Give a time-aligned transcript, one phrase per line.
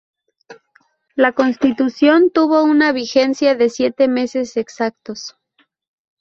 [1.15, 5.37] La constitución tuvo una vigencia de siete meses exactos.